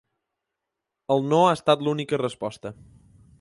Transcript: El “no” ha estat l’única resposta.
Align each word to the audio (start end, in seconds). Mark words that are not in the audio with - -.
El 1.15 1.21
“no” 1.33 1.43
ha 1.49 1.53
estat 1.59 1.85
l’única 1.89 2.21
resposta. 2.23 2.73